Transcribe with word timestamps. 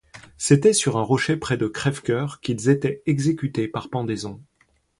C'était 0.35 0.73
sur 0.73 0.97
un 0.97 1.03
rocher 1.03 1.37
près 1.37 1.57
de 1.57 1.67
Crèvecœur 1.67 2.39
qu'ils 2.41 2.69
étaient 2.69 3.03
exécutés 3.05 3.67
par 3.67 3.91
pendaison. 3.91 4.41